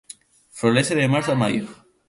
Florece 0.59 0.95
de 0.95 1.07
marzo 1.07 1.31
a 1.33 1.35
mayo. 1.35 1.67